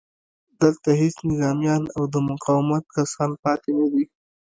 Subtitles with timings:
[0.61, 4.03] دلته هېڅ نظامیان او د مقاومت کسان پاتې نه دي